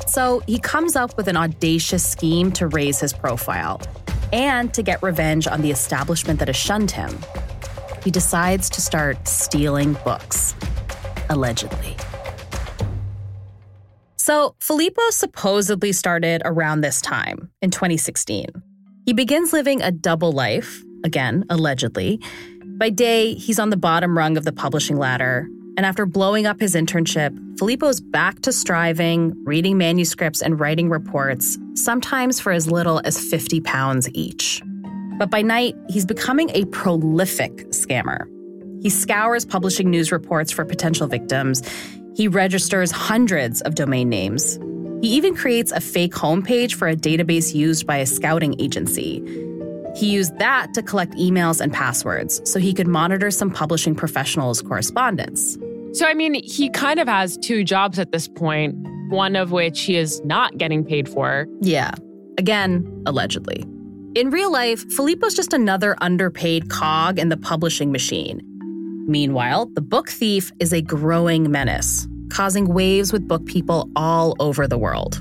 [0.07, 3.81] So he comes up with an audacious scheme to raise his profile
[4.31, 7.17] and to get revenge on the establishment that has shunned him.
[8.03, 10.55] He decides to start stealing books,
[11.29, 11.95] allegedly.
[14.21, 18.47] So, Filippo supposedly started around this time in 2016.
[19.05, 22.19] He begins living a double life, again, allegedly.
[22.65, 26.59] By day, he's on the bottom rung of the publishing ladder, And after blowing up
[26.59, 32.99] his internship, Filippo's back to striving, reading manuscripts and writing reports, sometimes for as little
[33.05, 34.61] as 50 pounds each.
[35.17, 38.25] But by night, he's becoming a prolific scammer.
[38.81, 41.61] He scours publishing news reports for potential victims.
[42.15, 44.59] He registers hundreds of domain names.
[45.01, 49.23] He even creates a fake homepage for a database used by a scouting agency.
[49.95, 54.61] He used that to collect emails and passwords so he could monitor some publishing professionals'
[54.61, 55.57] correspondence.
[55.93, 58.75] So, I mean, he kind of has two jobs at this point,
[59.09, 61.47] one of which he is not getting paid for.
[61.61, 61.91] Yeah.
[62.37, 63.65] Again, allegedly.
[64.15, 68.41] In real life, Filippo's just another underpaid cog in the publishing machine.
[69.09, 74.67] Meanwhile, the book thief is a growing menace, causing waves with book people all over
[74.67, 75.19] the world.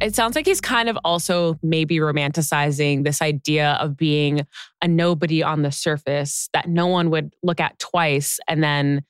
[0.00, 4.46] It sounds like he's kind of also maybe romanticizing this idea of being
[4.80, 9.02] a nobody on the surface that no one would look at twice and then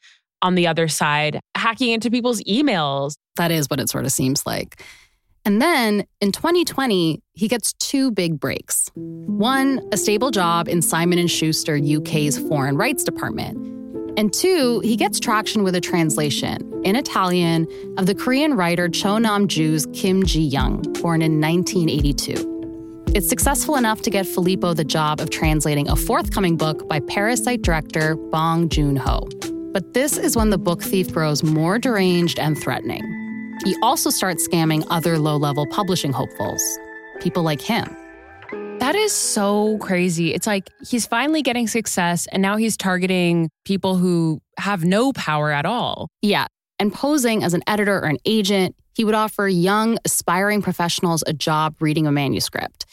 [0.43, 3.15] on the other side, hacking into people's emails.
[3.37, 4.83] That is what it sort of seems like.
[5.45, 8.91] And then in 2020, he gets two big breaks.
[8.97, 13.80] One, a stable job in Simon & Schuster UK's foreign rights department.
[14.17, 19.19] And two, he gets traction with a translation in Italian of the Korean writer Cho
[19.19, 22.51] Nam-ju's Kim Ji-young, born in 1982.
[23.15, 27.63] It's successful enough to get Filippo the job of translating a forthcoming book by Parasite
[27.63, 29.29] director Bong Joon-ho.
[29.73, 33.03] But this is when the book thief grows more deranged and threatening.
[33.65, 36.63] He also starts scamming other low level publishing hopefuls,
[37.21, 37.97] people like him.
[38.81, 40.33] That is so crazy.
[40.33, 45.51] It's like he's finally getting success and now he's targeting people who have no power
[45.51, 46.09] at all.
[46.23, 46.47] Yeah.
[46.79, 51.35] And posing as an editor or an agent, he would offer young, aspiring professionals a
[51.35, 52.87] job reading a manuscript.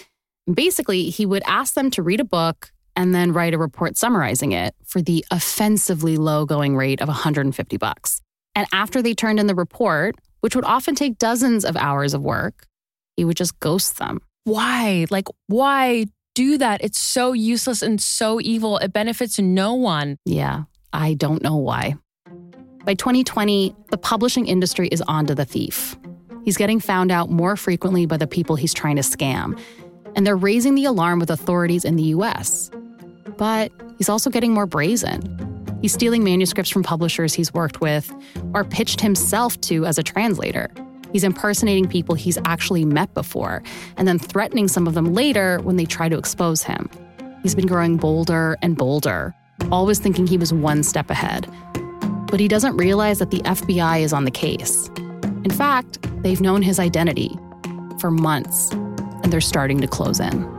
[0.53, 4.51] Basically, he would ask them to read a book and then write a report summarizing
[4.51, 8.21] it for the offensively low going rate of 150 bucks.
[8.55, 12.21] And after they turned in the report, which would often take dozens of hours of
[12.21, 12.67] work,
[13.15, 14.19] he would just ghost them.
[14.47, 15.05] Why?
[15.09, 16.81] Like, why do that?
[16.81, 18.77] It's so useless and so evil.
[18.77, 20.15] It benefits no one.
[20.23, 21.97] Yeah, I don't know why.
[22.85, 25.97] By 2020, the publishing industry is onto the thief.
[26.45, 29.59] He's getting found out more frequently by the people he's trying to scam,
[30.15, 32.71] and they're raising the alarm with authorities in the US.
[33.35, 35.77] But he's also getting more brazen.
[35.81, 38.09] He's stealing manuscripts from publishers he's worked with
[38.53, 40.71] or pitched himself to as a translator.
[41.11, 43.63] He's impersonating people he's actually met before
[43.97, 46.89] and then threatening some of them later when they try to expose him.
[47.43, 49.33] He's been growing bolder and bolder,
[49.71, 51.51] always thinking he was one step ahead.
[52.29, 54.89] But he doesn't realize that the FBI is on the case.
[55.43, 57.37] In fact, they've known his identity
[57.99, 60.57] for months, and they're starting to close in.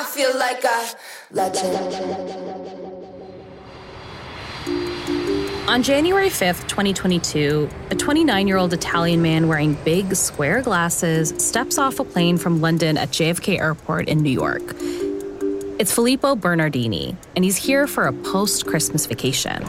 [0.00, 0.96] I feel like legend.
[5.68, 11.78] On January 5th, 2022, a 29 year old Italian man wearing big square glasses steps
[11.78, 14.74] off a plane from London at JFK Airport in New York.
[15.78, 19.64] It's Filippo Bernardini, and he's here for a post Christmas vacation.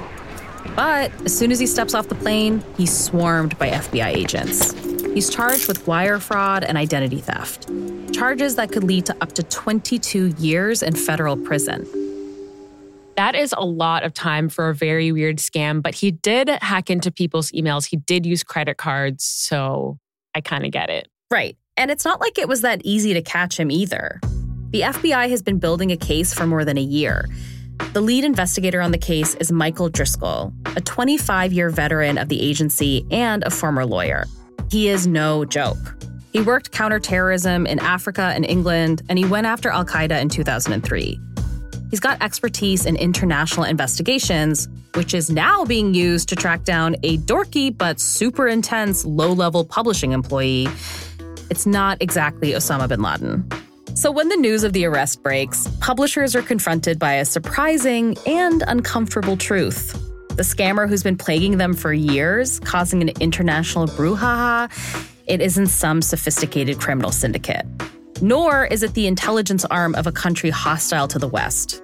[0.76, 4.74] But as soon as he steps off the plane, he's swarmed by FBI agents.
[5.14, 7.70] He's charged with wire fraud and identity theft,
[8.12, 11.88] charges that could lead to up to 22 years in federal prison.
[13.18, 16.90] That is a lot of time for a very weird scam, but he did hack
[16.90, 17.86] into people's emails.
[17.86, 20.00] He did use credit cards, so
[20.34, 21.08] I kind of get it.
[21.30, 21.58] Right.
[21.78, 24.20] And it's not like it was that easy to catch him either.
[24.72, 27.28] The FBI has been building a case for more than a year.
[27.94, 32.42] The lead investigator on the case is Michael Driscoll, a 25 year veteran of the
[32.42, 34.26] agency and a former lawyer.
[34.70, 35.96] He is no joke.
[36.32, 41.20] He worked counterterrorism in Africa and England, and he went after Al Qaeda in 2003.
[41.90, 47.18] He's got expertise in international investigations, which is now being used to track down a
[47.18, 50.70] dorky but super intense low level publishing employee.
[51.50, 53.46] It's not exactly Osama bin Laden.
[53.94, 58.64] So, when the news of the arrest breaks, publishers are confronted by a surprising and
[58.68, 59.92] uncomfortable truth.
[60.38, 64.72] The scammer who's been plaguing them for years, causing an international brouhaha,
[65.32, 67.66] it isn't some sophisticated criminal syndicate.
[68.22, 71.82] Nor is it the intelligence arm of a country hostile to the West.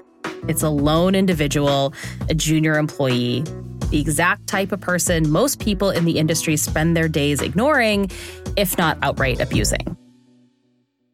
[0.49, 1.93] It's a lone individual,
[2.29, 3.45] a junior employee,
[3.89, 8.11] the exact type of person most people in the industry spend their days ignoring,
[8.57, 9.95] if not outright abusing.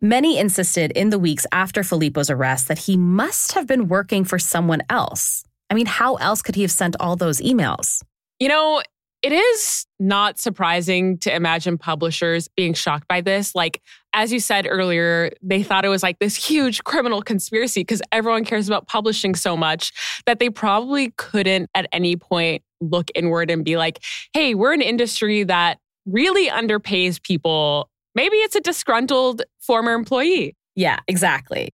[0.01, 4.39] Many insisted in the weeks after Filippo's arrest that he must have been working for
[4.39, 5.45] someone else.
[5.69, 8.03] I mean, how else could he have sent all those emails?
[8.39, 8.81] You know,
[9.23, 13.55] it is not surprising to imagine publishers being shocked by this.
[13.55, 13.81] Like,
[14.13, 18.43] as you said earlier, they thought it was like this huge criminal conspiracy because everyone
[18.43, 19.93] cares about publishing so much
[20.25, 24.03] that they probably couldn't at any point look inward and be like,
[24.33, 27.89] hey, we're an industry that really underpays people.
[28.15, 30.57] Maybe it's a disgruntled former employee.
[30.75, 31.69] Yeah, exactly.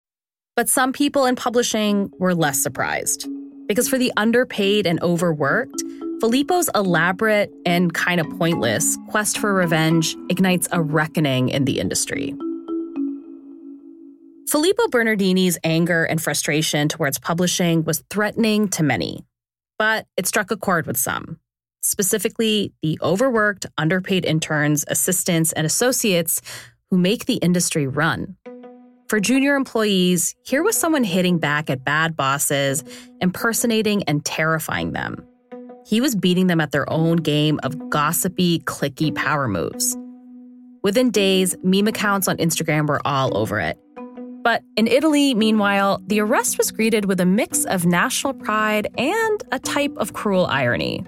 [0.56, 3.28] But some people in publishing were less surprised.
[3.68, 5.84] Because for the underpaid and overworked,
[6.20, 12.36] Filippo's elaborate and kind of pointless quest for revenge ignites a reckoning in the industry.
[14.49, 19.24] Filippo Bernardini's anger and frustration towards publishing was threatening to many,
[19.78, 21.39] but it struck a chord with some,
[21.82, 26.41] specifically the overworked, underpaid interns, assistants, and associates
[26.89, 28.36] who make the industry run.
[29.07, 32.84] For junior employees, here was someone hitting back at bad bosses,
[33.22, 35.28] impersonating and terrifying them.
[35.90, 39.98] He was beating them at their own game of gossipy, cliquey power moves.
[40.84, 43.76] Within days, meme accounts on Instagram were all over it.
[44.44, 49.44] But in Italy, meanwhile, the arrest was greeted with a mix of national pride and
[49.52, 51.00] a type of cruel irony.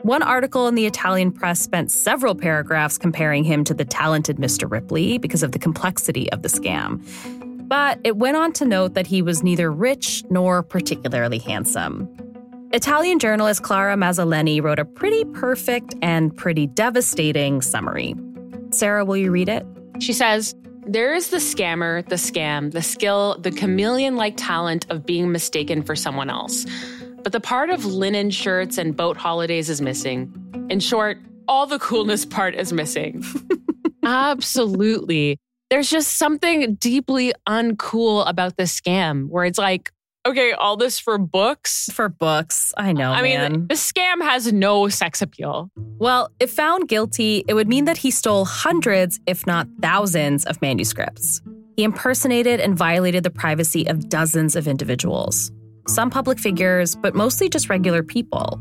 [0.00, 4.68] One article in the Italian press spent several paragraphs comparing him to the talented Mr.
[4.68, 7.02] Ripley because of the complexity of the scam.
[7.68, 12.08] But it went on to note that he was neither rich nor particularly handsome.
[12.74, 18.14] Italian journalist Clara Mazzoleni wrote a pretty perfect and pretty devastating summary.
[18.70, 19.66] Sarah, will you read it?
[20.00, 20.54] She says,
[20.86, 25.82] there is the scammer, the scam, the skill, the chameleon like talent of being mistaken
[25.82, 26.64] for someone else.
[27.22, 30.32] But the part of linen shirts and boat holidays is missing.
[30.70, 33.22] In short, all the coolness part is missing.
[34.02, 35.38] Absolutely.
[35.68, 39.92] There's just something deeply uncool about this scam where it's like,
[40.24, 41.90] Okay, all this for books?
[41.92, 42.72] For books.
[42.76, 43.10] I know.
[43.10, 43.52] I man.
[43.52, 45.68] mean, the scam has no sex appeal.
[45.98, 50.62] Well, if found guilty, it would mean that he stole hundreds, if not thousands, of
[50.62, 51.42] manuscripts.
[51.76, 55.50] He impersonated and violated the privacy of dozens of individuals.
[55.88, 58.60] Some public figures, but mostly just regular people.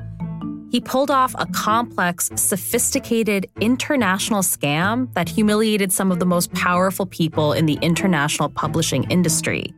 [0.71, 7.05] He pulled off a complex, sophisticated international scam that humiliated some of the most powerful
[7.05, 9.73] people in the international publishing industry.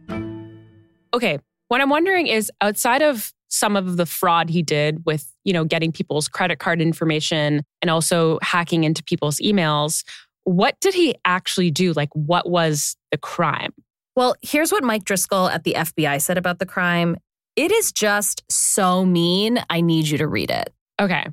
[1.14, 1.40] Okay,
[1.74, 5.66] what I'm wondering is outside of some of the fraud he did with, you know,
[5.66, 10.04] getting people's credit card information and also hacking into people's emails,
[10.44, 11.92] what did he actually do?
[11.94, 13.74] Like what was the crime?
[14.16, 17.18] Well, here's what Mike Driscoll at the FBI said about the crime.
[17.56, 19.58] It is just so mean.
[19.68, 20.72] I need you to read it.
[21.02, 21.26] Okay.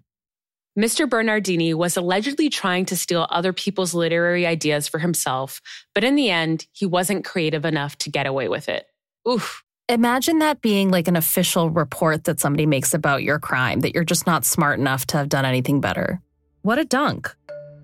[0.78, 1.06] Mr.
[1.06, 5.60] Bernardini was allegedly trying to steal other people's literary ideas for himself,
[5.94, 8.86] but in the end, he wasn't creative enough to get away with it.
[9.28, 9.62] Oof.
[9.90, 14.04] Imagine that being like an official report that somebody makes about your crime, that you're
[14.04, 16.20] just not smart enough to have done anything better.
[16.62, 17.34] What a dunk.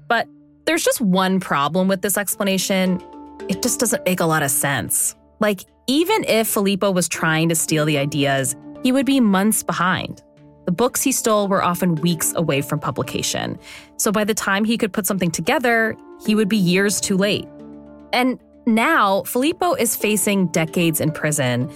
[0.07, 0.29] But
[0.67, 3.03] there's just one problem with this explanation.
[3.49, 5.17] It just doesn't make a lot of sense.
[5.41, 8.55] Like, even if Filippo was trying to steal the ideas,
[8.85, 10.23] he would be months behind.
[10.67, 13.59] The books he stole were often weeks away from publication.
[13.97, 17.49] So by the time he could put something together, he would be years too late.
[18.13, 18.39] And
[18.69, 21.71] now, Filippo is facing decades in prison,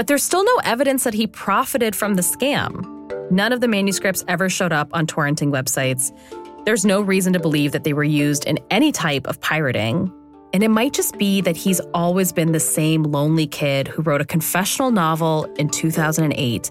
[0.00, 3.30] but there's still no evidence that he profited from the scam.
[3.30, 6.10] None of the manuscripts ever showed up on torrenting websites.
[6.64, 10.10] There's no reason to believe that they were used in any type of pirating.
[10.54, 14.22] And it might just be that he's always been the same lonely kid who wrote
[14.22, 16.70] a confessional novel in 2008,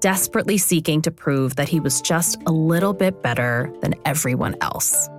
[0.00, 5.10] desperately seeking to prove that he was just a little bit better than everyone else.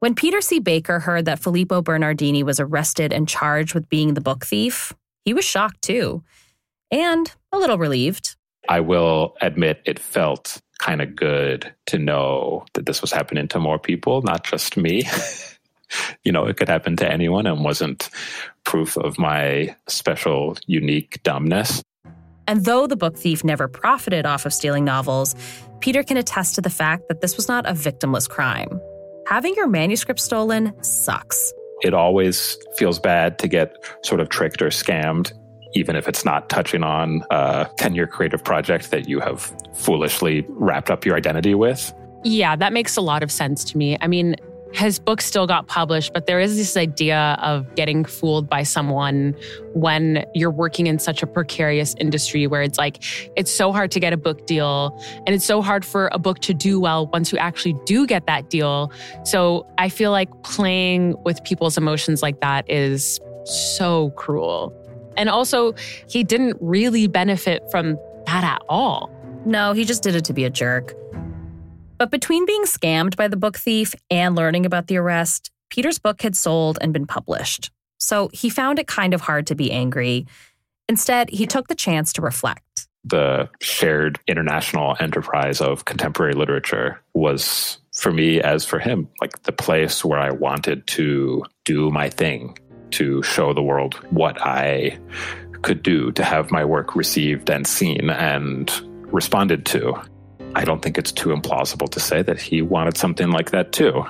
[0.00, 0.58] When Peter C.
[0.58, 4.92] Baker heard that Filippo Bernardini was arrested and charged with being the book thief,
[5.24, 6.22] he was shocked too,
[6.90, 8.36] and a little relieved.
[8.68, 13.58] I will admit it felt kind of good to know that this was happening to
[13.58, 15.04] more people, not just me.
[16.24, 18.08] you know, it could happen to anyone and wasn't
[18.64, 21.82] proof of my special, unique dumbness.
[22.48, 25.34] And though the book thief never profited off of stealing novels,
[25.80, 28.80] Peter can attest to the fact that this was not a victimless crime.
[29.28, 31.52] Having your manuscript stolen sucks
[31.82, 35.32] it always feels bad to get sort of tricked or scammed,
[35.74, 40.46] even if it's not touching on a 10 year creative project that you have foolishly
[40.48, 41.92] wrapped up your identity with.
[42.24, 43.98] Yeah, that makes a lot of sense to me.
[44.00, 44.36] I mean,
[44.72, 49.34] his book still got published, but there is this idea of getting fooled by someone
[49.74, 53.02] when you're working in such a precarious industry where it's like,
[53.36, 56.38] it's so hard to get a book deal and it's so hard for a book
[56.40, 58.90] to do well once you actually do get that deal.
[59.24, 64.72] So I feel like playing with people's emotions like that is so cruel.
[65.16, 65.74] And also,
[66.08, 69.10] he didn't really benefit from that at all.
[69.44, 70.94] No, he just did it to be a jerk.
[72.02, 76.20] But between being scammed by the book thief and learning about the arrest, Peter's book
[76.22, 77.70] had sold and been published.
[77.98, 80.26] So he found it kind of hard to be angry.
[80.88, 82.88] Instead, he took the chance to reflect.
[83.04, 89.52] The shared international enterprise of contemporary literature was, for me as for him, like the
[89.52, 92.58] place where I wanted to do my thing,
[92.98, 94.98] to show the world what I
[95.62, 98.72] could do to have my work received and seen and
[99.12, 100.02] responded to.
[100.54, 104.04] I don't think it's too implausible to say that he wanted something like that too.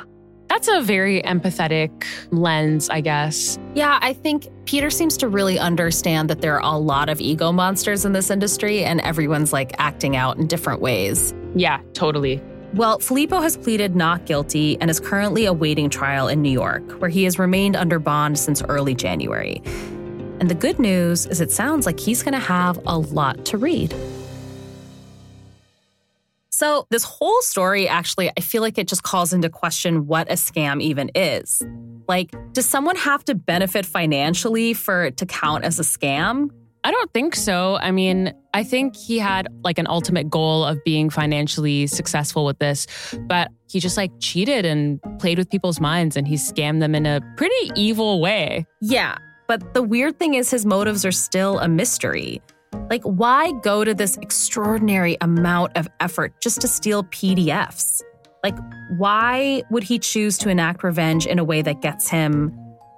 [0.48, 3.58] That's a very empathetic lens, I guess.
[3.74, 7.52] Yeah, I think Peter seems to really understand that there are a lot of ego
[7.52, 11.32] monsters in this industry and everyone's like acting out in different ways.
[11.54, 12.42] Yeah, totally.
[12.74, 17.10] Well, Filippo has pleaded not guilty and is currently awaiting trial in New York, where
[17.10, 19.62] he has remained under bond since early January.
[20.40, 23.58] And the good news is it sounds like he's going to have a lot to
[23.58, 23.94] read.
[26.54, 30.34] So, this whole story actually, I feel like it just calls into question what a
[30.34, 31.62] scam even is.
[32.06, 36.50] Like, does someone have to benefit financially for it to count as a scam?
[36.84, 37.76] I don't think so.
[37.76, 42.58] I mean, I think he had like an ultimate goal of being financially successful with
[42.58, 42.86] this,
[43.28, 47.06] but he just like cheated and played with people's minds and he scammed them in
[47.06, 48.66] a pretty evil way.
[48.82, 49.16] Yeah,
[49.48, 52.42] but the weird thing is his motives are still a mystery.
[52.90, 58.02] Like, why go to this extraordinary amount of effort just to steal PDFs?
[58.42, 58.56] Like,
[58.96, 62.52] why would he choose to enact revenge in a way that gets him,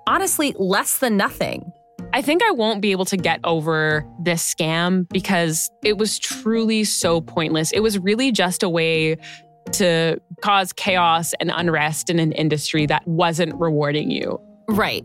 [0.06, 1.70] honestly, less than nothing?
[2.12, 6.84] I think I won't be able to get over this scam because it was truly
[6.84, 7.72] so pointless.
[7.72, 9.16] It was really just a way
[9.72, 14.40] to cause chaos and unrest in an industry that wasn't rewarding you.
[14.68, 15.04] Right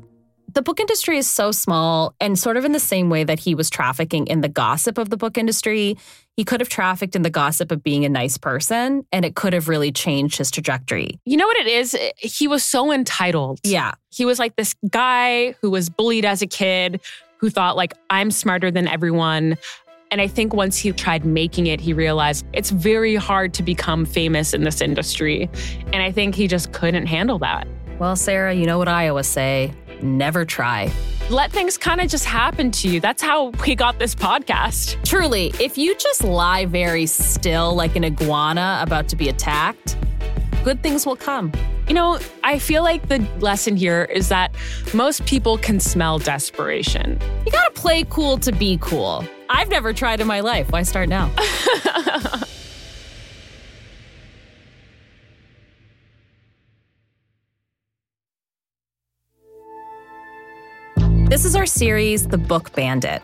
[0.54, 3.56] the book industry is so small, and sort of in the same way that he
[3.56, 5.97] was trafficking in the gossip of the book industry,
[6.36, 9.54] he could have trafficked in the gossip of being a nice person, and it could
[9.54, 11.20] have really changed his trajectory.
[11.26, 11.97] You know what it is?
[12.18, 13.60] He was so entitled.
[13.64, 13.93] Yeah.
[14.10, 17.02] He was like this guy who was bullied as a kid,
[17.38, 19.58] who thought, like, I'm smarter than everyone.
[20.12, 24.06] And I think once he tried making it, he realized it's very hard to become
[24.06, 25.50] famous in this industry.
[25.93, 27.68] And I think he just couldn't handle that.
[28.00, 29.74] Well, Sarah, you know what I always say
[30.04, 30.91] never try.
[31.30, 33.00] Let things kind of just happen to you.
[33.00, 35.04] That's how we got this podcast.
[35.06, 39.97] Truly, if you just lie very still like an iguana about to be attacked,
[40.64, 41.52] good things will come.
[41.88, 44.54] You know, I feel like the lesson here is that
[44.93, 47.20] most people can smell desperation.
[47.45, 49.24] You gotta play cool to be cool.
[49.50, 50.72] I've never tried in my life.
[50.72, 51.32] Why start now?
[61.30, 63.21] This is our series, The Book Bandit.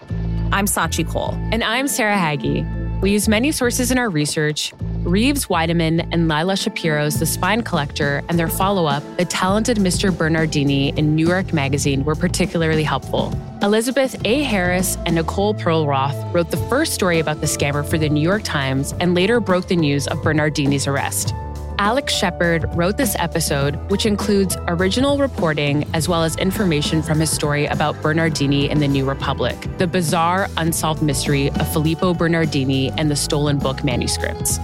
[0.52, 1.34] I'm Scaachi Koul.
[1.52, 2.64] And I'm Sarah Hagi.
[3.02, 4.76] We use many sources in our research.
[5.02, 10.16] Reeves Wiedeman and Lila Shapiro's The Spine Collector and their follow up, The Talented Mr.
[10.16, 13.34] Bernardini in New York Magazine, were particularly helpful.
[13.64, 14.44] Elizabeth A.
[14.44, 18.44] Harris and Nicole Perlroth wrote the first story about the scammer for the New York
[18.44, 21.34] Times and later broke the news of Bernardini's arrest.
[21.78, 27.30] Alex Shepard wrote this episode, which includes original reporting as well as information from his
[27.30, 33.12] story about Bernardini in the New Republic, the bizarre unsolved mystery of Filippo Bernardini and
[33.12, 34.58] the stolen book manuscripts.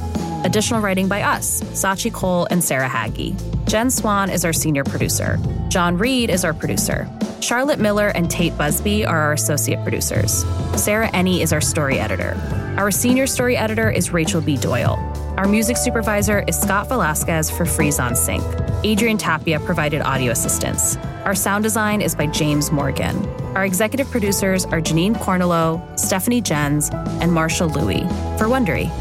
[0.45, 3.36] Additional writing by us, Scaachi Koul and Sarah Hagi.
[3.66, 5.38] Jen Swan is our senior producer.
[5.68, 7.09] John Reed is our producer.
[7.41, 10.45] Charlotte Miller and Tate Busby are our associate producers.
[10.76, 12.36] Sarah Enni is our story editor.
[12.78, 14.57] Our senior story editor is Rachel B.
[14.57, 14.97] Doyle.
[15.41, 18.43] Our music supervisor is Scott Velasquez for Frisson Sync.
[18.83, 20.97] Adrian Tapia provided audio assistance.
[21.25, 23.25] Our sound design is by James Morgan.
[23.55, 28.01] Our executive producers are Janine Cornello, Stephanie Jens, and Marshall Louis
[28.37, 28.91] for Wondery.